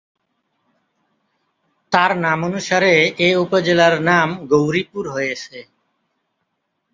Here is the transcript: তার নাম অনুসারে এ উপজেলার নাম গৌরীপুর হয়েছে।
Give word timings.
তার 1.91 2.11
নাম 2.23 2.39
অনুসারে 2.47 2.93
এ 3.19 3.29
উপজেলার 3.43 3.95
নাম 4.09 4.27
গৌরীপুর 4.51 5.03
হয়েছে। 5.15 5.57